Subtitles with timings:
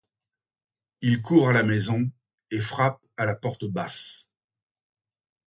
[1.01, 2.09] Il court à la maison
[2.49, 4.31] et frappe à la porte basse.